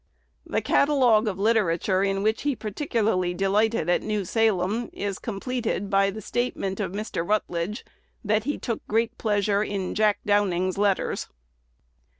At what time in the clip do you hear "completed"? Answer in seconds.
5.19-5.91